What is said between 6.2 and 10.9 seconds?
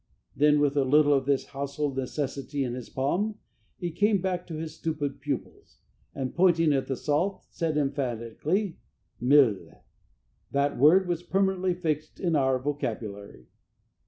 pointing at the salt, said emphatically, "Milh." That